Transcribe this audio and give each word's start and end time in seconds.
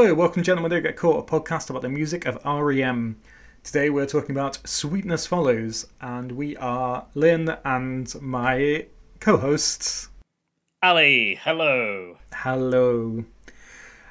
Hello, 0.00 0.14
welcome, 0.14 0.44
gentlemen. 0.44 0.70
Don't 0.70 0.84
get 0.84 0.94
caught. 0.94 1.28
A 1.28 1.28
podcast 1.28 1.70
about 1.70 1.82
the 1.82 1.88
music 1.88 2.24
of 2.24 2.38
REM. 2.44 3.20
Today 3.64 3.90
we're 3.90 4.06
talking 4.06 4.30
about 4.30 4.60
"Sweetness 4.64 5.26
Follows," 5.26 5.88
and 6.00 6.30
we 6.30 6.56
are 6.58 7.06
Lynn 7.14 7.56
and 7.64 8.22
my 8.22 8.86
co-hosts. 9.18 10.08
Ali, 10.84 11.40
hello. 11.42 12.16
Hello. 12.32 13.24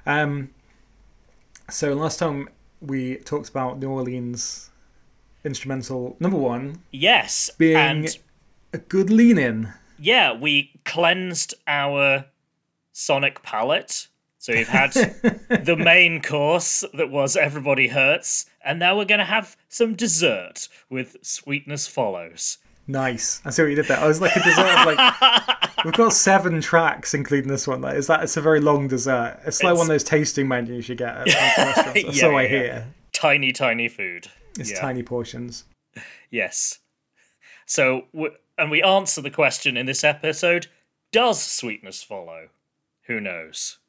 Um. 0.06 0.50
So 1.70 1.94
last 1.94 2.20
time 2.20 2.50
we 2.82 3.16
talked 3.20 3.48
about 3.48 3.80
New 3.80 3.90
Orleans 3.90 4.70
instrumental 5.46 6.18
number 6.20 6.38
one 6.38 6.82
Yes, 6.92 7.50
being 7.58 7.78
and 7.78 8.18
a 8.74 8.78
good 8.78 9.10
lean-in. 9.10 9.72
yeah, 9.98 10.34
we 10.34 10.82
cleansed 10.84 11.54
our 11.66 12.26
sonic 12.92 13.42
palette. 13.42 14.10
So 14.48 14.54
we've 14.54 14.66
had 14.66 14.94
the 14.94 15.76
main 15.78 16.22
course 16.22 16.86
that 16.94 17.10
was 17.12 17.36
Everybody 17.36 17.90
Hurts, 17.90 18.46
and 18.64 18.80
now 18.80 18.96
we're 18.98 19.04
going 19.04 19.20
to 19.20 19.26
have 19.26 19.58
some 19.68 19.94
dessert 19.94 20.70
with 20.90 21.18
Sweetness 21.22 21.86
Follows. 21.86 22.58
Nice. 22.88 23.42
I 23.44 23.50
see 23.50 23.64
what 23.64 23.68
you 23.68 23.76
did 23.76 23.88
there. 23.90 24.00
Oh, 24.00 24.06
I 24.06 24.08
was 24.08 24.22
like 24.22 24.38
a 24.38 24.42
dessert. 24.42 24.66
of, 24.66 24.86
like 24.86 25.76
we've 25.84 25.94
got 25.96 26.14
seven 26.14 26.62
tracks, 26.62 27.14
including 27.14 27.50
this 27.50 27.68
one. 27.68 27.82
That 27.82 27.98
is 27.98 28.08
that. 28.08 28.24
It's 28.24 28.38
a 28.38 28.42
very 28.42 28.62
long 28.62 28.88
dessert. 28.88 29.38
It's 29.46 29.62
like 29.62 29.72
It's- 29.74 29.78
one 29.80 29.88
of 29.88 29.90
those 29.90 30.06
tasting 30.06 30.48
menus 30.48 30.88
you 30.88 30.96
get 30.96 31.14
at 31.14 31.26
restaurants. 31.28 32.04
Yeah, 32.16 32.22
so 32.22 32.38
I 32.38 32.44
yeah, 32.44 32.48
hear. 32.48 32.88
Tiny, 33.12 33.52
tiny 33.52 33.90
food. 33.90 34.30
It's 34.58 34.72
Yeah. 34.72 34.80
tiny 34.80 35.04
portions. 35.04 35.66
Yes. 36.32 36.80
So, 37.66 38.06
and 38.58 38.72
we 38.72 38.82
answer 38.82 39.20
the 39.20 39.30
question 39.30 39.76
in 39.76 39.88
this 39.88 40.06
episode 40.06 40.68
Does 41.12 41.44
sweetness 41.44 42.02
follow? 42.02 42.48
Who 43.08 43.20
knows? 43.20 43.80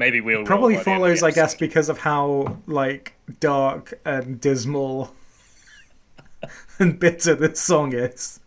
Maybe 0.00 0.22
we'll. 0.22 0.44
Probably 0.46 0.76
roll 0.76 0.80
by 0.80 0.84
the 0.84 0.90
end 0.92 0.96
of 0.96 1.02
follows, 1.02 1.22
I 1.22 1.30
guess, 1.30 1.54
because 1.54 1.90
of 1.90 1.98
how 1.98 2.56
like 2.66 3.12
dark 3.38 4.00
and 4.06 4.40
dismal 4.40 5.14
and 6.78 6.98
bitter 6.98 7.34
this 7.34 7.60
song 7.60 7.92
is. 7.92 8.40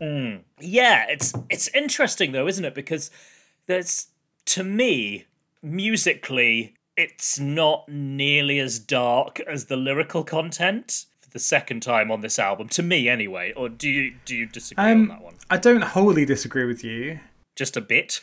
Yeah, 0.60 1.06
it's 1.08 1.32
it's 1.52 1.68
interesting 1.76 2.32
though, 2.32 2.48
isn't 2.48 2.66
it? 2.66 2.74
Because 2.74 3.12
there's 3.68 4.08
to 4.46 4.64
me 4.64 5.26
musically, 5.62 6.74
it's 6.98 7.40
not 7.40 7.88
nearly 7.88 8.58
as 8.60 8.80
dark 8.80 9.40
as 9.42 9.66
the 9.66 9.78
lyrical 9.78 10.24
content. 10.24 11.06
For 11.22 11.30
the 11.30 11.40
second 11.40 11.82
time 11.84 12.10
on 12.10 12.22
this 12.22 12.40
album, 12.40 12.68
to 12.70 12.82
me 12.82 13.08
anyway. 13.08 13.54
Or 13.56 13.70
do 13.70 13.88
you 13.88 14.16
do 14.26 14.36
you 14.36 14.48
disagree 14.48 14.84
on 14.84 14.92
Um, 14.92 15.08
that 15.10 15.22
one? 15.22 15.36
I 15.52 15.58
don't 15.58 15.84
wholly 15.84 16.26
disagree 16.26 16.66
with 16.66 16.84
you. 16.84 17.20
Just 17.56 17.78
a 17.78 17.82
bit. 17.82 18.22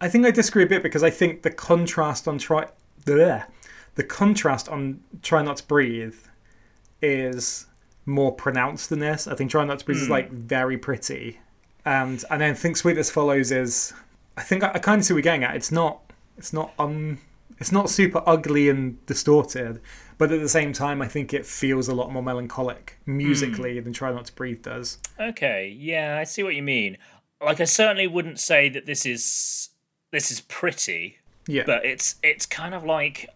I 0.00 0.08
think 0.08 0.26
I 0.26 0.30
disagree 0.30 0.64
a 0.64 0.66
bit 0.66 0.82
because 0.82 1.02
I 1.02 1.10
think 1.10 1.42
the 1.42 1.50
contrast 1.50 2.28
on 2.28 2.38
try 2.38 2.68
Bleh. 3.04 3.46
the 3.96 4.04
contrast 4.04 4.68
on 4.68 5.00
try 5.22 5.42
not 5.42 5.58
to 5.58 5.66
breathe 5.66 6.16
is 7.02 7.66
more 8.06 8.32
pronounced 8.32 8.90
than 8.90 9.00
this. 9.00 9.26
I 9.26 9.34
think 9.34 9.50
try 9.50 9.64
not 9.64 9.80
to 9.80 9.84
breathe 9.84 9.98
is 10.02 10.08
like 10.08 10.30
very 10.30 10.78
pretty, 10.78 11.40
and 11.84 12.22
and 12.30 12.40
then 12.40 12.54
think 12.54 12.76
sweetness 12.76 13.10
follows 13.10 13.50
is 13.50 13.92
I 14.36 14.42
think 14.42 14.62
I, 14.62 14.72
I 14.74 14.78
kind 14.78 15.00
of 15.00 15.04
see 15.04 15.14
what 15.14 15.18
you're 15.18 15.22
getting 15.22 15.44
at. 15.44 15.56
It's 15.56 15.72
not 15.72 16.00
it's 16.36 16.52
not 16.52 16.72
um 16.78 17.18
it's 17.58 17.72
not 17.72 17.90
super 17.90 18.22
ugly 18.24 18.68
and 18.68 19.04
distorted, 19.06 19.80
but 20.16 20.30
at 20.30 20.40
the 20.40 20.48
same 20.48 20.72
time 20.72 21.02
I 21.02 21.08
think 21.08 21.34
it 21.34 21.44
feels 21.44 21.88
a 21.88 21.94
lot 21.94 22.12
more 22.12 22.22
melancholic 22.22 22.98
musically 23.04 23.80
than 23.80 23.92
try 23.92 24.12
not 24.12 24.26
to 24.26 24.32
breathe 24.32 24.62
does. 24.62 24.98
Okay, 25.18 25.74
yeah, 25.76 26.16
I 26.18 26.24
see 26.24 26.44
what 26.44 26.54
you 26.54 26.62
mean. 26.62 26.98
Like 27.44 27.60
I 27.60 27.64
certainly 27.64 28.06
wouldn't 28.06 28.38
say 28.38 28.68
that 28.68 28.86
this 28.86 29.04
is 29.04 29.70
this 30.10 30.30
is 30.30 30.40
pretty, 30.42 31.18
Yeah, 31.46 31.64
but 31.66 31.84
it's 31.84 32.16
it's 32.22 32.46
kind 32.46 32.74
of 32.74 32.84
like 32.84 33.28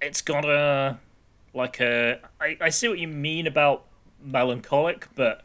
it's 0.00 0.22
got 0.22 0.44
a 0.44 0.98
like 1.54 1.80
a 1.80 2.20
I, 2.40 2.56
I 2.60 2.68
see 2.70 2.88
what 2.88 2.98
you 2.98 3.08
mean 3.08 3.46
about 3.46 3.84
melancholic, 4.22 5.08
but 5.14 5.42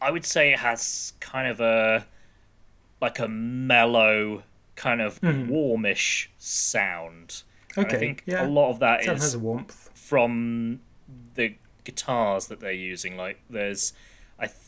I- 0.00 0.10
would 0.10 0.24
say 0.24 0.52
it 0.52 0.58
has 0.58 1.12
kind 1.20 1.48
of 1.48 1.60
a 1.60 2.06
like 3.00 3.18
a 3.18 3.28
mellow 3.28 4.42
kind 4.76 5.00
of 5.00 5.18
hmm. 5.18 5.48
warmish 5.48 6.30
sound. 6.38 7.42
And 7.76 7.86
okay, 7.86 7.96
I 7.96 8.00
think 8.00 8.22
yeah, 8.26 8.46
a 8.46 8.48
lot 8.48 8.70
of 8.70 8.80
that 8.80 9.04
has 9.04 9.24
is 9.24 9.34
a 9.34 9.38
warmth. 9.38 9.90
from 9.94 10.80
the 11.34 11.54
guitars 11.84 12.46
that 12.48 12.60
they're 12.60 12.72
using. 12.72 13.16
Like 13.16 13.40
there's, 13.48 13.92
I, 14.38 14.46
th- 14.46 14.58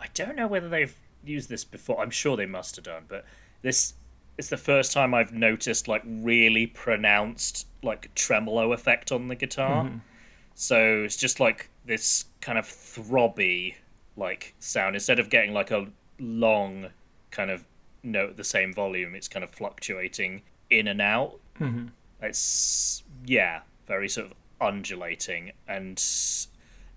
I 0.00 0.06
don't 0.14 0.36
know 0.36 0.46
whether 0.46 0.68
they've 0.68 0.94
used 1.24 1.48
this 1.48 1.64
before. 1.64 2.00
I'm 2.00 2.10
sure 2.10 2.36
they 2.36 2.46
must 2.46 2.76
have 2.76 2.84
done, 2.84 3.04
but 3.08 3.24
this 3.62 3.94
it's 4.38 4.48
the 4.48 4.56
first 4.56 4.92
time 4.92 5.14
I've 5.14 5.32
noticed 5.32 5.88
like 5.88 6.02
really 6.04 6.66
pronounced 6.66 7.66
like 7.82 8.14
tremolo 8.14 8.72
effect 8.72 9.12
on 9.12 9.28
the 9.28 9.34
guitar. 9.34 9.84
Mm-hmm. 9.84 9.98
So 10.54 11.02
it's 11.04 11.16
just 11.16 11.40
like 11.40 11.70
this 11.84 12.26
kind 12.40 12.58
of 12.58 12.66
throbby 12.66 13.74
like 14.16 14.54
sound 14.58 14.94
instead 14.94 15.18
of 15.18 15.30
getting 15.30 15.52
like 15.52 15.70
a 15.70 15.86
long 16.18 16.88
kind 17.30 17.50
of 17.50 17.64
note 18.02 18.30
at 18.30 18.36
the 18.36 18.44
same 18.44 18.72
volume. 18.72 19.14
It's 19.14 19.28
kind 19.28 19.44
of 19.44 19.50
fluctuating 19.50 20.42
in 20.70 20.88
and 20.88 21.00
out. 21.00 21.38
Mm-hmm. 21.60 21.88
It's 22.22 23.02
yeah, 23.26 23.62
very 23.86 24.08
sort 24.08 24.28
of 24.28 24.34
undulating, 24.60 25.52
and 25.66 25.98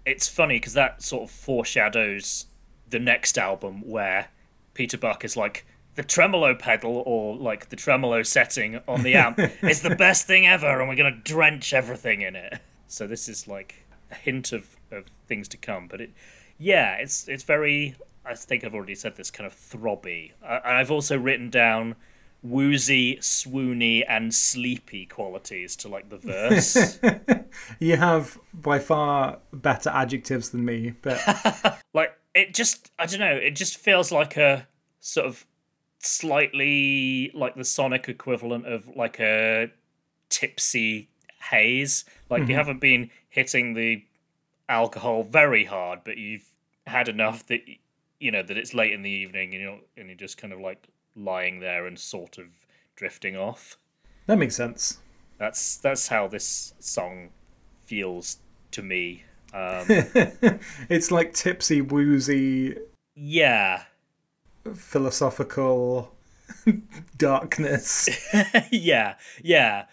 it's 0.06 0.28
funny 0.28 0.58
because 0.58 0.74
that 0.74 1.02
sort 1.02 1.24
of 1.24 1.32
foreshadows 1.32 2.46
the 2.88 3.00
next 3.00 3.38
album 3.38 3.82
where 3.82 4.28
Peter 4.76 4.98
Buck 4.98 5.26
is 5.26 5.36
like 5.36 5.66
the 5.96 6.04
tremolo 6.04 6.56
pedal 6.56 7.04
or 7.06 7.36
like 7.36 7.70
the 7.70 7.76
tremolo 7.76 8.24
setting 8.24 8.80
on 8.88 9.04
the 9.04 9.16
amp 9.16 9.40
is 9.64 9.82
the 9.82 9.96
best 9.96 10.28
thing 10.28 10.46
ever, 10.48 10.80
and 10.80 10.90
we're 10.90 10.96
gonna 10.96 11.12
drench 11.24 11.74
everything 11.74 12.22
in 12.22 12.36
it. 12.36 12.60
So 12.88 13.08
this 13.08 13.28
is 13.28 13.48
like 13.48 13.86
a 14.12 14.16
hint 14.16 14.52
of, 14.52 14.76
of 14.92 15.06
things 15.28 15.48
to 15.50 15.58
come, 15.58 15.88
but 15.88 16.02
it 16.02 16.12
yeah, 16.58 16.96
it's 16.96 17.28
it's 17.28 17.44
very. 17.44 17.96
I 18.26 18.34
think 18.34 18.64
I've 18.64 18.74
already 18.74 18.96
said 18.96 19.16
this 19.16 19.30
kind 19.30 19.46
of 19.46 19.54
throbby. 19.54 20.32
Uh, 20.44 20.60
and 20.66 20.78
I've 20.78 20.90
also 20.90 21.18
written 21.18 21.52
down 21.52 21.96
woozy, 22.42 23.18
swoony, 23.18 24.04
and 24.08 24.34
sleepy 24.34 25.06
qualities 25.06 25.76
to 25.78 25.88
like 25.88 26.10
the 26.10 26.18
verse. 26.18 27.00
You 27.80 27.96
have 27.96 28.38
by 28.54 28.80
far 28.80 29.40
better 29.54 29.90
adjectives 29.90 30.50
than 30.50 30.66
me, 30.66 30.94
but 31.02 31.22
like 31.94 32.12
it 32.34 32.54
just 32.54 32.92
I 33.00 33.06
don't 33.06 33.22
know, 33.22 33.36
it 33.36 33.52
just 33.52 33.78
feels 33.78 34.12
like 34.12 34.36
a 34.38 34.68
sort 35.00 35.28
of 35.28 35.46
slightly 36.06 37.32
like 37.34 37.56
the 37.56 37.64
sonic 37.64 38.08
equivalent 38.10 38.66
of 38.68 38.88
like 38.96 39.20
a 39.20 39.72
tipsy 40.30 41.10
haze. 41.42 42.06
Like 42.30 42.48
you 42.48 42.56
haven't 42.56 42.82
been 42.82 43.10
hitting 43.30 43.74
the 43.74 44.04
alcohol 44.70 45.24
very 45.24 45.66
hard, 45.66 46.00
but 46.04 46.18
you've 46.18 46.46
had 46.88 47.08
enough 47.08 47.46
that 47.48 47.62
you 48.20 48.32
know 48.32 48.44
that 48.44 48.58
it's 48.58 48.74
late 48.74 48.94
in 48.94 49.02
the 49.02 49.10
evening 49.10 49.54
and 49.54 49.62
you're 49.62 49.80
and 49.98 50.08
you're 50.08 50.16
just 50.18 50.38
kind 50.38 50.54
of 50.54 50.60
like 50.60 50.88
lying 51.16 51.60
there 51.60 51.86
and 51.88 51.98
sort 52.00 52.38
of 52.38 52.46
drifting 52.96 53.36
off. 53.36 53.78
that 54.28 54.38
makes 54.38 54.56
sense. 54.56 55.00
That's 55.38 55.78
that's 55.78 56.08
how 56.08 56.28
this 56.28 56.74
song 56.80 57.30
feels 57.84 58.38
to 58.72 58.82
me. 58.82 59.24
Um, 59.54 59.86
It's 60.90 61.12
like 61.12 61.34
tipsy, 61.34 61.82
woozy, 61.82 62.76
yeah, 63.16 63.84
philosophical 64.74 66.16
darkness. 67.18 68.10
yeah, 68.72 69.16
yeah. 69.44 69.86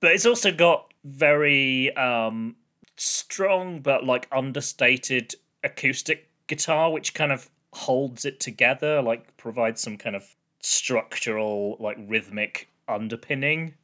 But 0.00 0.12
it's 0.12 0.26
also 0.26 0.52
got 0.52 0.92
very 1.04 1.94
um 1.96 2.56
strong 2.96 3.80
but 3.80 4.04
like 4.04 4.26
understated 4.32 5.34
acoustic 5.62 6.28
guitar 6.48 6.90
which 6.90 7.14
kind 7.14 7.30
of 7.32 7.48
holds 7.72 8.24
it 8.24 8.40
together, 8.40 9.02
like 9.02 9.36
provides 9.36 9.80
some 9.80 9.96
kind 9.96 10.16
of 10.16 10.24
structural 10.60 11.76
like 11.80 11.96
rhythmic 12.08 12.68
underpinning. 12.88 13.74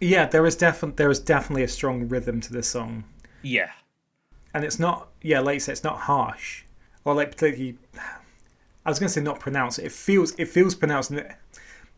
yeah, 0.00 0.26
there 0.26 0.46
is 0.46 0.56
definitely 0.56 0.96
there 0.96 1.10
is 1.10 1.18
definitely 1.20 1.62
a 1.62 1.68
strong 1.68 2.08
rhythm 2.08 2.40
to 2.40 2.52
this 2.52 2.68
song, 2.68 3.04
Yeah. 3.42 3.70
and 4.54 4.64
it's 4.64 4.78
not 4.78 5.08
yeah, 5.20 5.40
like 5.40 5.54
you 5.54 5.60
said, 5.60 5.72
it's 5.72 5.84
not 5.84 5.98
harsh 6.00 6.64
or 7.04 7.14
like 7.14 7.30
particularly. 7.32 7.78
I 8.84 8.90
was 8.90 8.98
going 8.98 9.08
to 9.08 9.12
say 9.12 9.20
not 9.20 9.40
pronounced. 9.40 9.78
It 9.78 9.92
feels 9.92 10.32
it 10.38 10.48
feels 10.48 10.74
pronounced. 10.74 11.12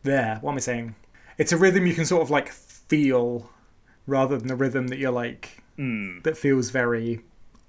There, 0.03 0.37
what 0.41 0.51
am 0.51 0.57
I 0.57 0.59
saying? 0.59 0.95
It's 1.37 1.51
a 1.51 1.57
rhythm 1.57 1.85
you 1.85 1.93
can 1.93 2.05
sort 2.05 2.21
of 2.21 2.29
like 2.29 2.49
feel, 2.49 3.49
rather 4.05 4.37
than 4.37 4.51
a 4.51 4.55
rhythm 4.55 4.87
that 4.87 4.99
you're 4.99 5.11
like 5.11 5.63
hmm. 5.77 6.19
that 6.23 6.37
feels 6.37 6.69
very 6.69 7.21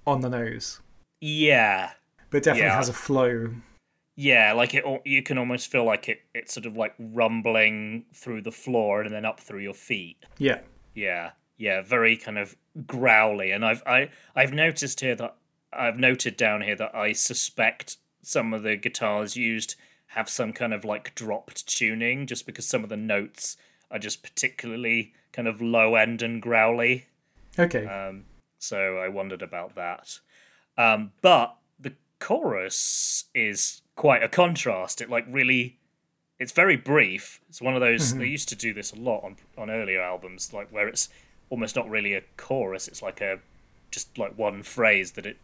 on 0.07 0.21
the 0.21 0.29
nose. 0.29 0.81
Yeah. 1.21 1.93
But 2.31 2.39
it 2.39 2.45
definitely 2.45 2.69
Yeah. 2.69 2.77
has 2.77 2.89
a 2.89 2.93
flow. 2.93 3.55
Yeah, 4.17 4.53
like 4.55 4.75
it 4.75 4.85
you 5.05 5.23
can 5.23 5.37
almost 5.37 5.71
feel 5.71 5.85
like 5.85 6.09
it 6.09 6.21
it's 6.35 6.55
sort 6.55 6.67
of 6.67 6.77
like 6.77 6.95
rumbling 6.99 8.07
through 8.15 8.43
the 8.43 8.53
floor 8.53 9.03
and 9.03 9.13
then 9.15 9.25
up 9.25 9.41
through 9.41 9.61
your 9.61 9.75
feet. 9.75 10.17
Yeah. 10.39 10.61
Yeah, 10.95 11.33
yeah, 11.59 11.83
very 11.83 12.17
kind 12.17 12.39
of 12.39 12.57
growly, 12.87 13.51
and 13.51 13.65
I've 13.65 13.83
I 13.87 14.09
I've 14.35 14.53
noticed 14.55 15.01
here 15.01 15.15
that 15.17 15.37
I've 15.73 15.99
noted 15.99 16.39
down 16.39 16.63
here 16.63 16.77
that 16.77 16.95
I 16.95 17.13
suspect 17.13 17.99
some 18.27 18.53
of 18.53 18.65
the 18.65 18.77
guitars 18.77 19.37
used 19.37 19.77
have 20.09 20.29
some 20.29 20.53
kind 20.53 20.75
of 20.75 20.85
like 20.85 21.15
dropped 21.15 21.67
tuning, 21.67 22.27
just 22.27 22.45
because 22.45 22.67
some 22.67 22.83
of 22.83 22.91
the 22.91 22.97
notes 22.97 23.57
are 23.91 24.01
just 24.01 24.23
particularly 24.23 25.13
kind 25.33 25.47
of 25.47 25.63
low 25.63 25.95
end 25.95 26.23
and 26.23 26.43
growly. 26.43 27.07
Okay. 27.57 27.87
Um, 27.87 28.25
so 28.59 28.99
I 28.99 29.09
wondered 29.09 29.43
about 29.43 29.77
that. 29.77 30.19
Um, 30.77 31.13
but 31.23 31.57
the 31.79 31.93
chorus 32.19 33.25
is 33.33 33.83
quite 33.95 34.23
a 34.25 34.29
contrast. 34.29 35.01
It 35.01 35.09
like 35.09 35.25
really, 35.31 35.79
it's 36.41 36.53
very 36.53 36.77
brief. 36.77 37.41
It's 37.49 37.63
one 37.63 37.75
of 37.75 37.81
those 37.81 38.13
they 38.15 38.27
used 38.27 38.49
to 38.49 38.57
do 38.57 38.75
this 38.75 38.93
a 38.93 38.97
lot 38.97 39.23
on 39.23 39.37
on 39.57 39.71
earlier 39.71 40.01
albums, 40.01 40.53
like 40.53 40.69
where 40.73 40.89
it's 40.89 41.09
almost 41.49 41.77
not 41.77 41.89
really 41.89 42.15
a 42.15 42.23
chorus. 42.37 42.89
It's 42.89 43.03
like 43.03 43.21
a 43.21 43.39
just 43.93 44.19
like 44.19 44.37
one 44.37 44.65
phrase 44.65 45.13
that 45.13 45.27
it 45.27 45.37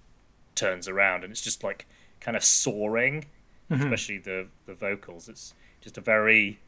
turns 0.57 0.89
around, 0.89 1.23
and 1.23 1.31
it's 1.31 1.41
just 1.41 1.63
like 1.63 1.87
kind 2.23 2.37
of 2.37 2.45
soaring, 2.45 3.27
especially 3.71 4.19
the 4.19 4.47
the 4.67 4.75
vocals. 4.75 5.29
It's 5.29 5.55
just 5.81 5.99
a 5.99 6.01
very. 6.01 6.59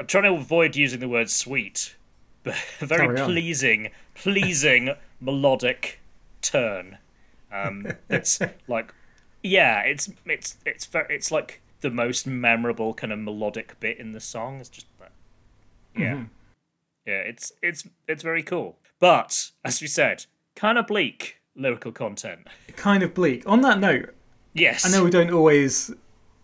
I'm 0.00 0.06
trying 0.06 0.24
to 0.24 0.32
avoid 0.32 0.74
using 0.74 1.00
the 1.00 1.08
word 1.08 1.30
sweet, 1.30 1.96
but 2.42 2.54
a 2.80 2.86
very 2.86 3.16
pleasing, 3.16 3.90
pleasing 4.14 4.94
melodic 5.20 6.00
turn. 6.42 6.98
Um, 7.52 7.86
it's 8.10 8.40
like, 8.68 8.92
yeah, 9.42 9.80
it's 9.80 10.10
it's 10.26 10.56
it's 10.66 10.86
very, 10.86 11.14
it's 11.14 11.30
like 11.30 11.62
the 11.80 11.90
most 11.90 12.26
memorable 12.26 12.92
kind 12.94 13.12
of 13.12 13.18
melodic 13.18 13.78
bit 13.80 13.98
in 13.98 14.12
the 14.12 14.20
song. 14.20 14.60
It's 14.60 14.68
just 14.68 14.86
that, 14.98 15.12
yeah, 15.96 16.24
yeah. 17.06 17.20
It's 17.20 17.52
it's 17.62 17.86
it's 18.08 18.22
very 18.22 18.42
cool. 18.42 18.76
But 18.98 19.50
as 19.64 19.80
we 19.80 19.86
said, 19.86 20.24
kind 20.54 20.78
of 20.78 20.86
bleak 20.86 21.36
lyrical 21.54 21.92
content. 21.92 22.46
kind 22.76 23.02
of 23.02 23.14
bleak. 23.14 23.42
On 23.46 23.60
that 23.62 23.78
note, 23.78 24.15
Yes, 24.56 24.86
I 24.86 24.90
know 24.96 25.04
we 25.04 25.10
don't 25.10 25.30
always, 25.30 25.92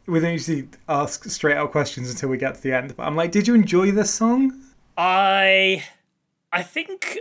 we 0.07 0.21
don't 0.21 0.33
usually 0.33 0.69
ask 0.89 1.25
straight 1.25 1.57
out 1.57 1.73
questions 1.73 2.11
until 2.11 2.29
we 2.29 2.37
get 2.37 2.55
to 2.57 2.61
the 2.63 2.73
end. 2.73 2.95
But 2.97 3.05
I'm 3.07 3.17
like, 3.17 3.33
did 3.33 3.49
you 3.49 3.55
enjoy 3.55 3.91
this 3.91 4.13
song? 4.13 4.61
I 4.97 5.85
I 6.53 6.63
think 6.63 7.19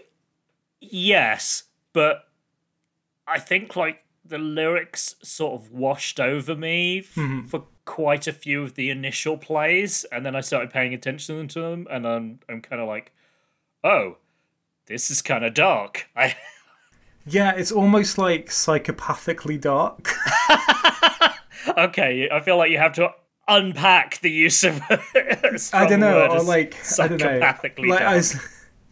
yes, 0.82 1.64
but 1.94 2.28
I 3.28 3.40
think 3.40 3.76
like 3.76 4.04
the 4.26 4.38
lyrics 4.38 5.16
sort 5.24 5.54
of 5.62 5.72
washed 5.72 6.20
over 6.20 6.56
me 6.56 7.02
Mm-hmm. 7.02 7.48
for 7.48 7.64
quite 7.86 8.28
a 8.28 8.34
few 8.34 8.62
of 8.64 8.76
the 8.76 8.90
initial 8.90 9.38
plays, 9.38 10.06
and 10.12 10.26
then 10.26 10.36
I 10.36 10.42
started 10.42 10.70
paying 10.70 10.94
attention 10.94 11.48
to 11.48 11.62
them, 11.62 11.88
and 11.90 12.06
I'm 12.08 12.40
I'm 12.50 12.62
kind 12.62 12.82
of 12.82 12.88
like, 12.88 13.12
oh, 13.84 14.18
this 14.88 15.10
is 15.10 15.22
kind 15.22 15.44
of 15.46 15.54
dark. 15.54 16.08
I 16.16 16.36
Yeah, 17.26 17.54
it's 17.56 17.72
almost 17.72 18.18
like 18.18 18.48
psychopathically 18.48 19.60
dark. 19.60 20.14
okay, 21.78 22.30
I 22.32 22.40
feel 22.42 22.58
like 22.58 22.72
you 22.72 22.78
have 22.78 22.94
to 22.94 23.12
unpack 23.48 24.20
the 24.22 24.32
use 24.32 24.64
of. 24.64 24.82
I 25.74 25.86
don't 25.88 26.00
know, 26.00 26.28
or 26.28 26.42
like 26.42 26.76
I 27.00 27.08
don't 27.08 27.20
know. 27.20 27.28
psychopathically 27.28 27.88
Like 27.88 28.02
I, 28.02 28.04
dark. 28.04 28.16
was, 28.16 28.40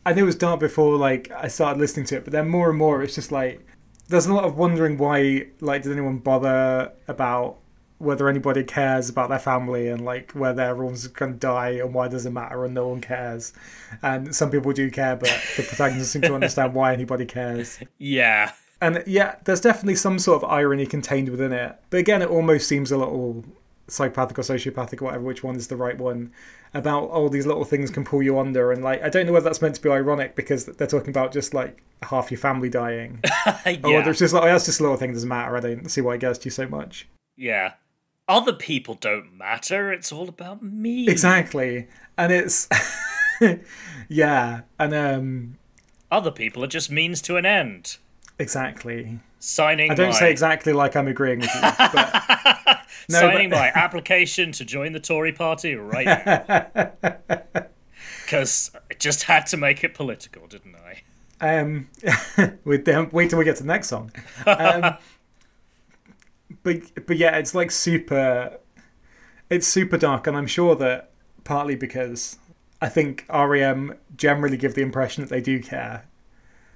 I 0.06 0.14
knew 0.14 0.24
it 0.24 0.26
was 0.26 0.36
dark 0.36 0.60
before 0.60 0.98
like 0.98 1.32
I 1.32 1.48
started 1.48 1.80
listening 1.80 2.06
to 2.08 2.18
it, 2.18 2.24
but 2.24 2.34
then 2.34 2.48
more 2.48 2.70
and 2.70 2.78
more 2.78 3.02
it's 3.02 3.16
just 3.16 3.32
like 3.32 3.66
there's 4.10 4.26
a 4.26 4.34
lot 4.34 4.44
of 4.44 4.58
wondering 4.58 4.98
why. 4.98 5.48
Like, 5.62 5.84
did 5.84 5.92
anyone 5.92 6.18
bother 6.18 6.92
about 7.08 7.60
whether 8.00 8.28
anybody 8.30 8.64
cares 8.64 9.10
about 9.10 9.30
their 9.30 9.40
family 9.40 9.90
and 9.90 10.04
like 10.04 10.32
whether 10.32 10.64
everyone's 10.64 11.06
going 11.08 11.34
to 11.34 11.38
die 11.38 11.72
and 11.72 11.94
why 11.94 12.08
does 12.08 12.26
it 12.26 12.32
matter 12.32 12.66
and 12.66 12.74
no 12.74 12.88
one 12.88 13.02
cares? 13.02 13.54
And 14.02 14.34
some 14.34 14.50
people 14.50 14.72
do 14.72 14.90
care, 14.90 15.16
but 15.16 15.30
the 15.58 15.64
protagonists 15.64 16.12
seem 16.14 16.22
to 16.24 16.34
understand 16.34 16.74
why 16.74 16.94
anybody 16.94 17.26
cares. 17.26 17.80
yeah, 17.98 18.54
And 18.82 19.04
yeah, 19.06 19.36
there's 19.44 19.62
definitely 19.62 19.96
some 19.96 20.18
sort 20.18 20.42
of 20.42 20.50
irony 20.50 20.86
contained 20.86 21.30
within 21.30 21.52
it. 21.52 21.78
But 21.90 21.98
again, 21.98 22.22
it 22.22 22.30
almost 22.30 22.68
seems 22.68 22.92
a 22.92 22.98
little 22.98 23.44
psychopathic 23.88 24.40
or 24.40 24.44
sociopathic, 24.44 25.02
or 25.02 25.06
whatever, 25.06 25.24
which 25.24 25.44
one 25.44 25.56
is 25.56 25.68
the 25.68 25.76
right 25.76 25.98
one, 25.98 26.32
about 26.74 27.10
all 27.10 27.30
these 27.30 27.46
little 27.46 27.66
things 27.66 27.90
can 27.90 28.06
pull 28.06 28.24
you 28.24 28.40
under. 28.40 28.72
And 28.72 28.84
like, 28.84 29.04
I 29.04 29.10
don't 29.10 29.26
know 29.26 29.34
whether 29.34 29.46
that's 29.46 29.62
meant 29.62 29.76
to 29.76 29.82
be 29.82 29.90
ironic 29.90 30.36
because 30.36 30.66
they're 30.66 30.88
talking 30.88 31.10
about 31.10 31.34
just 31.34 31.54
like 31.54 31.84
half 32.04 32.32
your 32.32 32.40
family 32.40 32.70
dying. 32.70 33.20
Or 33.66 33.72
yeah. 33.72 33.98
whether 33.98 34.12
it's 34.12 34.20
just 34.20 34.34
like, 34.34 34.44
oh, 34.44 34.48
that's 34.48 34.66
just 34.66 34.80
a 34.80 34.84
little 34.84 34.98
thing, 34.98 35.12
doesn't 35.12 35.28
matter. 35.28 35.58
I 35.58 35.60
don't 35.60 35.90
see 35.90 36.02
why 36.02 36.16
it 36.16 36.22
gets 36.22 36.40
to 36.40 36.46
you 36.46 36.52
so 36.52 36.68
much. 36.68 37.08
Yeah. 37.36 37.74
Other 38.30 38.54
people 38.54 38.94
don't 38.94 39.36
matter. 39.38 39.92
It's 39.92 40.12
all 40.12 40.30
about 40.30 40.62
me. 40.64 41.10
Exactly. 41.10 41.88
And 42.18 42.32
it's, 42.32 42.70
yeah. 44.08 44.62
And 44.78 44.94
um, 44.94 45.58
Other 46.12 46.30
people 46.32 46.64
are 46.64 46.68
just 46.68 46.92
means 46.92 47.22
to 47.24 47.38
an 47.38 47.46
end. 47.46 47.98
exactly. 48.38 49.20
Signing 49.42 49.90
I 49.90 49.96
don't 49.96 50.10
my, 50.10 50.20
say 50.20 50.30
exactly 50.32 50.74
like 50.74 50.96
I'm 50.96 51.08
agreeing 51.08 51.40
with 51.40 51.50
you, 51.56 51.62
but 51.62 52.80
no, 53.10 53.20
signing 53.22 53.50
but- 53.50 53.56
my 53.58 53.72
application 53.74 54.52
to 54.54 54.66
join 54.66 54.92
the 54.92 55.00
Tory 55.00 55.32
party 55.32 55.76
right 55.76 56.06
now. 56.26 56.92
Because 58.26 58.72
I 58.76 58.94
just 58.96 59.24
had 59.24 59.48
to 59.48 59.58
make 59.58 59.84
it 59.84 59.94
political, 59.94 60.46
didn't 60.48 60.76
I? 60.76 61.02
Um, 61.42 61.88
wait, 62.66 62.86
wait 63.14 63.30
till 63.30 63.40
we 63.40 63.46
get 63.46 63.56
to 63.56 63.64
the 63.64 63.68
next 63.68 63.88
song. 63.88 64.12
Um, 64.46 64.98
but 66.64 67.06
but 67.08 67.18
yeah, 67.18 67.38
it's 67.38 67.54
like 67.56 67.72
super. 67.72 68.58
It's 69.50 69.68
super 69.68 69.98
dark, 69.98 70.28
and 70.28 70.38
I'm 70.38 70.46
sure 70.48 70.76
that 70.76 71.10
partly 71.44 71.76
because 71.76 72.38
I 72.82 72.88
think 72.90 73.26
REM 73.34 73.96
generally 74.16 74.58
give 74.58 74.76
the 74.76 74.82
impression 74.84 75.24
that 75.24 75.30
they 75.30 75.42
do 75.42 75.60
care. 75.60 76.06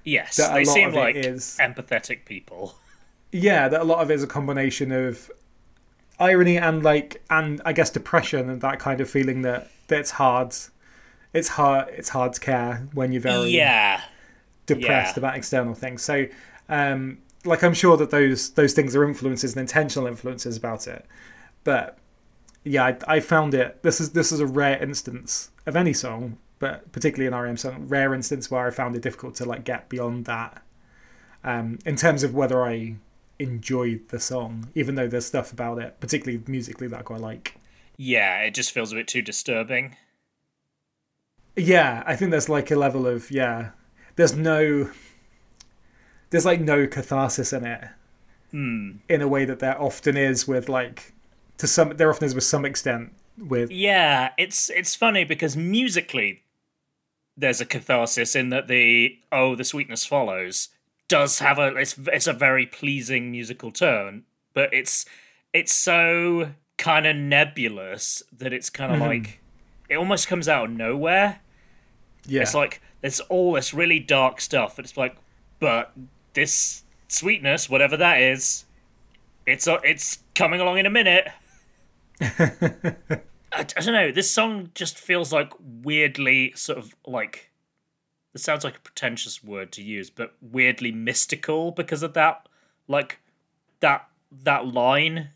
Yes, 0.04 0.38
That 0.38 0.54
they 0.54 0.66
seem 0.66 0.92
like 0.92 1.16
is- 1.16 1.58
empathetic 1.62 2.26
people. 2.26 2.76
Yeah, 3.32 3.68
that 3.68 3.82
a 3.82 3.84
lot 3.84 4.00
of 4.00 4.10
it 4.12 4.16
is 4.16 4.24
a 4.24 4.28
combination 4.28 4.92
of 4.92 5.32
irony 6.20 6.58
and 6.58 6.84
like 6.84 7.22
and 7.30 7.62
I 7.66 7.74
guess 7.74 7.90
depression 7.90 8.50
and 8.50 8.62
that 8.62 8.80
kind 8.80 9.02
of 9.02 9.10
feeling 9.10 9.42
that 9.44 9.70
that 9.88 10.00
it's 10.00 10.12
hard. 10.12 10.54
It's 11.34 11.50
hard. 11.50 11.90
It's 11.90 12.10
hard 12.10 12.34
to 12.34 12.40
care 12.40 12.88
when 12.94 13.12
you're 13.12 13.22
very 13.22 13.50
Yeah. 13.50 14.02
depressed 14.66 15.16
Yeah. 15.16 15.22
about 15.22 15.36
external 15.38 15.74
things. 15.74 16.02
So, 16.04 16.26
um, 16.70 17.20
like 17.46 17.64
I'm 17.64 17.74
sure 17.74 17.98
that 17.98 18.10
those 18.10 18.52
those 18.52 18.74
things 18.74 18.96
are 18.96 19.04
influences 19.04 19.54
and 19.54 19.62
intentional 19.62 20.08
influences 20.08 20.58
about 20.58 20.88
it. 20.88 21.06
But 21.64 21.98
yeah, 22.64 22.86
I, 22.86 23.16
I 23.16 23.20
found 23.20 23.54
it. 23.54 23.82
This 23.84 24.00
is 24.00 24.12
this 24.12 24.32
is 24.32 24.40
a 24.40 24.48
rare 24.48 24.82
instance 24.82 25.52
of 25.66 25.76
any 25.76 25.94
song, 25.94 26.38
but 26.60 26.92
particularly 26.92 27.28
an 27.28 27.42
REM 27.42 27.58
song, 27.58 27.88
rare 27.88 28.14
instance 28.14 28.50
where 28.50 28.66
I 28.66 28.72
found 28.72 28.96
it 28.96 29.02
difficult 29.02 29.36
to 29.36 29.46
like 29.46 29.64
get 29.64 29.90
beyond 29.90 30.26
that. 30.26 30.62
Um, 31.44 31.80
in 31.86 31.98
terms 31.98 32.24
of 32.24 32.34
whether 32.34 32.64
I 32.64 32.96
enjoyed 33.40 34.08
the 34.10 34.20
song, 34.20 34.70
even 34.76 34.96
though 34.96 35.08
there's 35.08 35.26
stuff 35.26 35.52
about 35.52 35.80
it, 35.80 36.00
particularly 36.00 36.42
musically, 36.48 36.88
that 36.88 37.00
I 37.00 37.04
quite 37.04 37.20
like. 37.20 37.56
Yeah, 37.98 38.40
it 38.42 38.54
just 38.54 38.72
feels 38.72 38.92
a 38.92 38.96
bit 38.96 39.08
too 39.08 39.22
disturbing. 39.22 39.98
Yeah, 41.56 42.04
I 42.06 42.16
think 42.16 42.32
there's 42.32 42.50
like 42.50 42.72
a 42.72 42.76
level 42.76 43.06
of 43.06 43.30
yeah. 43.30 43.72
There's 44.16 44.36
no. 44.36 44.92
There's 46.34 46.46
like 46.46 46.60
no 46.60 46.88
catharsis 46.88 47.54
in 47.54 47.66
it. 47.66 47.88
Hmm. 48.52 48.98
in 49.10 49.20
a 49.24 49.28
way 49.28 49.46
that 49.46 49.58
there 49.58 49.82
often 49.82 50.16
is 50.16 50.48
with 50.48 50.70
like 50.70 51.14
to 51.58 51.66
some 51.66 51.98
there 51.98 52.12
often 52.12 52.26
is 52.28 52.36
with 52.36 52.44
some 52.44 52.66
extent 52.66 53.12
with 53.36 53.72
Yeah, 53.72 54.30
it's 54.38 54.70
it's 54.70 54.94
funny 54.94 55.24
because 55.24 55.58
musically 55.58 56.44
there's 57.36 57.60
a 57.60 57.66
catharsis 57.66 58.36
in 58.36 58.50
that 58.50 58.68
the 58.68 59.18
oh 59.32 59.56
the 59.56 59.64
sweetness 59.64 60.06
follows 60.06 60.70
does 61.08 61.40
have 61.40 61.58
a 61.58 61.76
it's 61.78 61.98
it's 62.12 62.28
a 62.28 62.34
very 62.34 62.68
pleasing 62.68 63.32
musical 63.32 63.72
tone, 63.72 64.24
but 64.54 64.72
it's 64.72 65.06
it's 65.52 65.74
so 65.74 66.52
kind 66.78 67.08
of 67.08 67.16
nebulous 67.16 68.22
that 68.38 68.54
it's 68.54 68.70
kind 68.70 68.94
of 68.94 69.00
like 69.00 69.40
it 69.90 69.96
almost 69.96 70.28
comes 70.28 70.48
out 70.48 70.66
of 70.66 70.72
nowhere. 70.72 71.40
yeah 72.28 72.44
It's 72.44 72.54
like 72.54 72.82
there's 73.02 73.20
all 73.22 73.54
this 73.54 73.74
really 73.74 74.00
dark 74.00 74.40
stuff, 74.42 74.78
it's 74.78 74.96
like, 74.96 75.16
but 75.60 75.92
this 76.34 76.84
sweetness, 77.08 77.70
whatever 77.70 77.98
that 77.98 78.22
is, 78.22 78.66
it's 79.46 79.68
uh, 79.68 79.80
it's 79.84 80.20
coming 80.36 80.60
along 80.60 80.78
in 80.78 80.86
a 80.86 80.90
minute. 80.90 81.28
I, 82.22 82.96
I 83.52 83.64
don't 83.64 83.94
know. 83.94 84.12
This 84.12 84.32
song 84.32 84.72
just 84.74 84.98
feels 84.98 85.34
like 85.34 85.52
weirdly 85.60 86.54
sort 86.56 86.78
of 86.78 86.96
like. 87.06 87.50
It 88.34 88.42
sounds 88.42 88.64
like 88.64 88.78
a 88.78 88.80
pretentious 88.80 89.44
word 89.44 89.72
to 89.74 89.84
use, 89.84 90.10
but 90.10 90.34
weirdly 90.42 90.92
mystical 90.92 91.72
because 91.72 92.02
of 92.02 92.14
that, 92.14 92.48
like 92.88 93.20
that 93.80 94.08
that 94.44 94.68
line. 94.68 95.30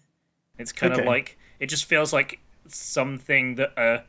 It's 0.57 0.71
kind 0.71 0.93
of 0.93 1.05
like 1.05 1.37
it 1.59 1.67
just 1.67 1.85
feels 1.85 2.11
like 2.11 2.39
something 2.67 3.55
that 3.55 3.77
a 3.77 4.03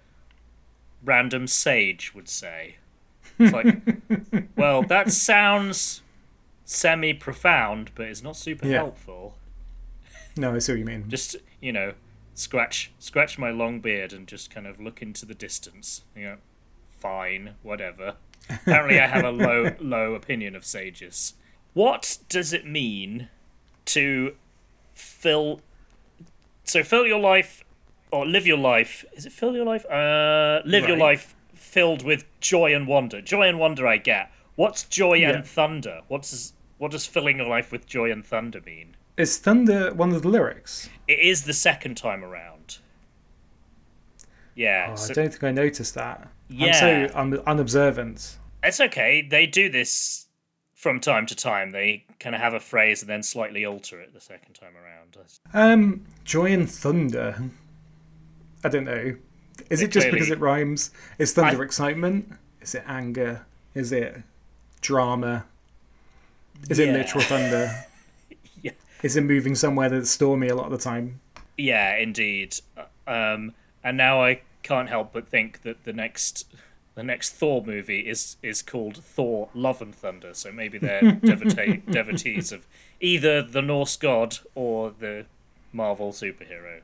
random 1.04 1.46
sage 1.46 2.14
would 2.14 2.28
say. 2.28 2.76
It's 3.38 3.52
like, 3.52 3.82
well, 4.56 4.82
that 4.84 5.12
sounds 5.12 6.02
semi 6.70 7.14
profound, 7.14 7.90
but 7.94 8.06
it's 8.08 8.22
not 8.22 8.36
super 8.36 8.66
Yeah. 8.66 8.76
helpful. 8.76 9.38
no 10.36 10.54
i 10.54 10.58
see 10.58 10.72
what 10.72 10.78
you 10.78 10.84
mean 10.84 11.04
Just 11.08 11.36
you 11.62 11.72
know, 11.72 11.94
scratch 12.34 12.92
scratch 12.98 13.38
my 13.38 13.50
long 13.50 13.80
beard 13.80 14.12
and 14.12 14.28
just 14.28 14.50
kind 14.50 14.66
of 14.66 14.78
look 14.78 15.00
into 15.02 15.24
the 15.26 15.34
distance. 15.34 16.02
You 16.14 16.22
know, 16.24 16.36
fine, 16.98 17.54
whatever. 17.62 18.16
Apparently, 18.50 19.00
I 19.00 19.06
have 19.06 19.24
a 19.24 19.30
low 19.46 19.74
low 19.80 20.14
opinion 20.14 20.54
of 20.54 20.64
sages. 20.64 21.34
What 21.72 22.18
does 22.28 22.52
it 22.52 22.66
mean 22.66 23.28
to 23.86 24.36
fill? 24.94 25.62
So 26.64 26.82
fill 26.84 27.06
your 27.06 27.18
life, 27.18 27.64
or 28.12 28.26
live 28.26 28.46
your 28.46 28.58
life. 28.58 29.04
Is 29.14 29.24
it 29.26 29.32
fill 29.32 29.54
your 29.54 29.64
life? 29.64 29.86
Uh, 29.86 30.60
live 30.66 30.86
your 30.86 30.98
life 30.98 31.34
filled 31.54 32.02
with 32.04 32.24
joy 32.40 32.74
and 32.74 32.86
wonder. 32.86 33.20
Joy 33.22 33.48
and 33.48 33.58
wonder, 33.58 33.86
I 33.86 33.96
get. 33.96 34.30
What's 34.54 34.84
joy 34.84 35.14
Yeah. 35.14 35.30
and 35.30 35.46
thunder? 35.46 36.02
What's 36.08 36.52
what 36.78 36.90
does 36.92 37.06
filling 37.06 37.38
your 37.38 37.46
life 37.48 37.70
with 37.72 37.86
joy 37.86 38.10
and 38.10 38.24
thunder 38.24 38.60
mean? 38.64 38.96
Is 39.16 39.36
thunder 39.38 39.92
one 39.94 40.12
of 40.14 40.22
the 40.22 40.28
lyrics? 40.28 40.88
It 41.08 41.18
is 41.18 41.42
the 41.44 41.52
second 41.52 41.96
time 41.96 42.24
around. 42.24 42.78
Yeah, 44.54 44.88
Oh, 44.92 44.96
so- 44.96 45.12
I 45.12 45.14
don't 45.14 45.30
think 45.30 45.44
I 45.44 45.50
noticed 45.52 45.94
that. 45.94 46.28
Yeah. 46.48 46.66
I'm 46.66 47.08
so 47.08 47.18
un- 47.18 47.42
unobservant. 47.46 48.38
it's 48.62 48.80
okay. 48.80 49.22
They 49.22 49.46
do 49.46 49.68
this 49.68 50.26
from 50.74 51.00
time 51.00 51.26
to 51.26 51.34
time. 51.36 51.70
They 51.72 52.04
kind 52.20 52.34
of 52.34 52.40
have 52.40 52.54
a 52.54 52.60
phrase 52.60 53.02
and 53.02 53.10
then 53.10 53.22
slightly 53.22 53.64
alter 53.64 54.00
it 54.00 54.12
the 54.14 54.20
second 54.20 54.54
time 54.54 54.74
around. 54.76 55.16
Um, 55.52 56.06
joy 56.24 56.52
and 56.52 56.68
thunder. 56.70 57.50
I 58.64 58.68
don't 58.68 58.84
know. 58.84 59.16
Is 59.70 59.80
It 59.82 59.86
it 59.86 59.90
just 59.92 60.04
clearly- 60.04 60.18
because 60.18 60.30
it 60.30 60.40
rhymes? 60.40 60.90
Is 61.18 61.32
thunder 61.32 61.60
I- 61.62 61.64
excitement? 61.64 62.32
Is 62.60 62.74
it 62.74 62.84
anger? 62.86 63.46
Is 63.74 63.92
it 63.92 64.22
drama? 64.80 65.46
Is 66.70 66.78
it 66.78 66.92
literal 66.92 67.24
thunder? 67.24 67.70
Yeah. 68.62 68.72
Is 69.02 69.16
it 69.16 69.22
moving 69.22 69.54
somewhere 69.54 69.88
that's 69.88 70.10
stormy 70.10 70.48
a 70.48 70.54
lot 70.56 70.66
of 70.66 70.72
the 70.72 70.78
time? 70.78 71.20
Yeah, 71.56 71.96
indeed. 71.96 72.56
Um, 73.06 73.54
and 73.84 73.96
now 73.96 74.22
I 74.22 74.40
can't 74.64 74.88
help 74.88 75.12
but 75.12 75.28
think 75.28 75.62
that 75.62 75.84
the 75.84 75.92
next 75.92 76.46
the 76.96 77.04
next 77.04 77.30
Thor 77.34 77.64
movie 77.64 78.00
is 78.00 78.36
is 78.42 78.60
called 78.62 78.96
Thor: 78.96 79.48
Love 79.54 79.80
and 79.80 79.94
Thunder. 79.94 80.34
So 80.34 80.50
maybe 80.50 80.78
they're 80.78 81.00
devota- 81.02 81.88
devotees 81.90 82.50
of 82.50 82.66
either 83.00 83.40
the 83.42 83.62
Norse 83.62 83.96
god 83.96 84.38
or 84.56 84.90
the 84.90 85.26
Marvel 85.72 86.10
superhero 86.12 86.80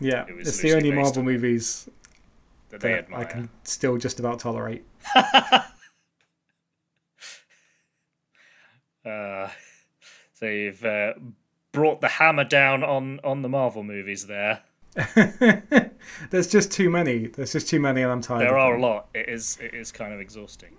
Yeah, 0.00 0.24
It 0.26 0.34
it's 0.40 0.58
the 0.58 0.74
only 0.74 0.90
Marvel 0.90 1.20
on- 1.20 1.24
movies 1.26 1.88
that 2.70 2.80
that. 2.80 3.06
I 3.14 3.24
can 3.24 3.48
still 3.62 3.96
just 3.96 4.18
about 4.18 4.40
tolerate. 4.40 4.84
Uh, 9.04 9.48
so 10.34 10.46
you've 10.46 10.84
uh, 10.84 11.14
brought 11.72 12.00
the 12.00 12.08
hammer 12.08 12.44
down 12.44 12.82
on 12.84 13.20
on 13.24 13.42
the 13.42 13.48
Marvel 13.48 13.82
movies 13.82 14.26
there. 14.26 14.62
There's 16.30 16.48
just 16.48 16.70
too 16.70 16.90
many. 16.90 17.28
There's 17.28 17.52
just 17.52 17.68
too 17.68 17.80
many, 17.80 18.02
and 18.02 18.12
I'm 18.12 18.20
tired. 18.20 18.40
There 18.40 18.58
of 18.58 18.72
are 18.72 18.76
a 18.76 18.80
lot. 18.80 19.08
It 19.14 19.28
is 19.28 19.58
it 19.60 19.74
is 19.74 19.90
kind 19.90 20.12
of 20.12 20.20
exhausting. 20.20 20.76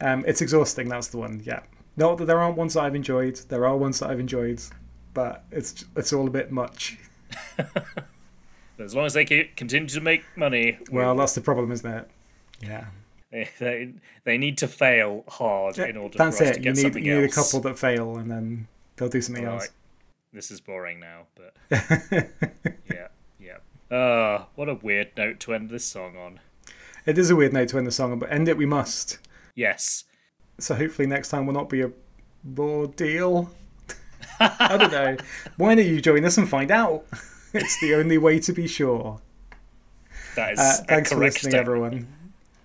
Um, 0.00 0.24
it's 0.26 0.40
exhausting. 0.40 0.88
That's 0.88 1.08
the 1.08 1.18
one. 1.18 1.42
Yeah. 1.44 1.60
Not 1.96 2.18
that 2.18 2.24
there 2.24 2.40
aren't 2.40 2.56
ones 2.56 2.74
that 2.74 2.82
I've 2.82 2.94
enjoyed. 2.94 3.36
There 3.48 3.66
are 3.66 3.76
ones 3.76 4.00
that 4.00 4.10
I've 4.10 4.18
enjoyed, 4.20 4.60
but 5.12 5.44
it's 5.50 5.84
it's 5.96 6.12
all 6.12 6.26
a 6.26 6.30
bit 6.30 6.50
much. 6.50 6.98
As 8.78 8.94
long 8.94 9.06
as 9.06 9.14
they 9.14 9.24
keep, 9.24 9.54
continue 9.54 9.88
to 9.88 10.00
make 10.00 10.24
money, 10.36 10.78
Well, 10.90 11.14
that's 11.14 11.36
the 11.36 11.40
problem, 11.40 11.70
isn't 11.70 11.88
it? 11.88 12.10
Yeah. 12.60 12.86
they, 13.58 13.92
they 14.24 14.38
need 14.38 14.58
to 14.58 14.68
fail 14.68 15.24
hard 15.28 15.78
in 15.78 15.96
order 15.96 16.16
That's 16.18 16.38
for 16.38 16.44
us 16.44 16.50
it. 16.50 16.54
to 16.54 16.58
You 16.60 16.64
get 16.64 16.76
need 16.76 16.82
something 16.82 17.04
you 17.04 17.20
need 17.20 17.30
a 17.30 17.32
couple 17.32 17.60
that 17.60 17.78
fail, 17.78 18.16
and 18.16 18.30
then 18.30 18.68
they'll 18.96 19.08
do 19.08 19.20
something 19.20 19.44
else. 19.44 19.62
Right. 19.62 19.70
This 20.32 20.50
is 20.50 20.60
boring 20.60 21.00
now, 21.00 21.26
but 21.36 21.54
yeah, 22.90 23.08
yeah. 23.38 23.96
Uh, 23.96 24.44
what 24.56 24.68
a 24.68 24.74
weird 24.74 25.10
note 25.16 25.38
to 25.40 25.54
end 25.54 25.70
this 25.70 25.84
song 25.84 26.16
on. 26.16 26.40
It 27.06 27.18
is 27.18 27.30
a 27.30 27.36
weird 27.36 27.52
note 27.52 27.68
to 27.68 27.78
end 27.78 27.86
the 27.86 27.92
song, 27.92 28.12
on, 28.12 28.18
but 28.18 28.32
end 28.32 28.48
it 28.48 28.56
we 28.56 28.66
must. 28.66 29.18
Yes. 29.54 30.04
So 30.58 30.74
hopefully 30.74 31.06
next 31.06 31.28
time 31.28 31.46
will 31.46 31.54
not 31.54 31.68
be 31.68 31.82
a 31.82 31.90
raw 32.44 32.86
deal. 32.86 33.50
I 34.40 34.76
don't 34.76 34.90
know. 34.92 35.16
Why 35.56 35.74
don't 35.74 35.86
you 35.86 36.00
join 36.00 36.24
us 36.24 36.36
and 36.38 36.48
find 36.48 36.70
out? 36.70 37.04
It's 37.52 37.78
the 37.80 37.94
only 37.94 38.18
way 38.18 38.40
to 38.40 38.52
be 38.52 38.66
sure. 38.66 39.20
That 40.34 40.54
is 40.54 40.58
Uh, 40.58 40.76
thanks 40.88 41.12
for 41.12 41.18
listening, 41.18 41.52
statement. 41.52 41.60
everyone. 41.60 42.08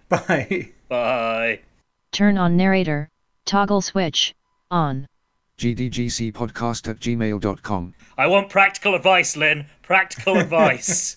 Bye. 0.27 0.69
Bye. 0.87 1.59
Turn 2.11 2.37
on 2.37 2.57
narrator. 2.57 3.09
Toggle 3.45 3.81
switch. 3.81 4.33
On. 4.71 5.05
gdgcpodcast 5.59 6.87
at 6.89 6.99
gmail.com. 6.99 7.93
I 8.17 8.27
want 8.27 8.49
practical 8.49 8.95
advice, 8.95 9.37
Lynn. 9.37 9.65
Practical 9.83 10.37
advice. 10.45 11.15